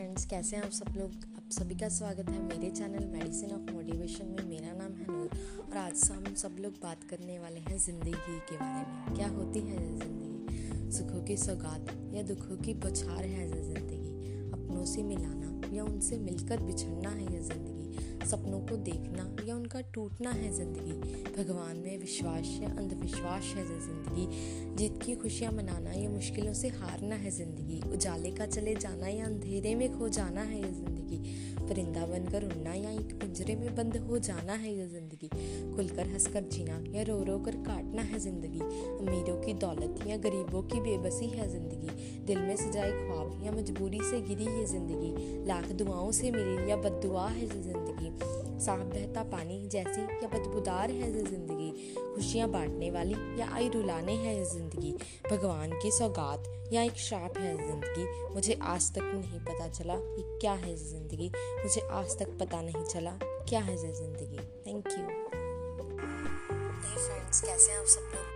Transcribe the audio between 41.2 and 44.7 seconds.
है ज़िंदगी। दिल में सजाए ख्वाब या मजबूरी से गिरी ये